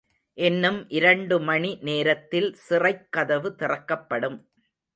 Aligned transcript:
இன்னும் 0.37 0.89
இரண்டு 0.89 1.39
மணி 1.39 1.77
நேரத்தில் 1.81 2.49
சிறைக்கதவு 2.69 3.51
திறக்கப்படும். 3.55 4.39